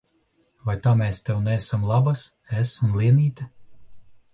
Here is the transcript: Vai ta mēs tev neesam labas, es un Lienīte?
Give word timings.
Vai 0.69 0.75
ta 0.87 0.93
mēs 1.01 1.21
tev 1.29 1.45
neesam 1.49 1.85
labas, 1.93 2.27
es 2.65 2.77
un 2.89 3.01
Lienīte? 3.05 3.53